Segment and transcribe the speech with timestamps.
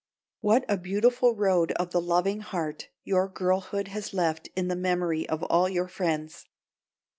[0.39, 5.29] What a beautiful Road of the Loving Heart your girlhood has left in the memory
[5.29, 6.47] of all your friends!